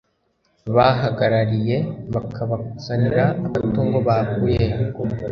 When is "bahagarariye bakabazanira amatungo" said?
0.75-3.97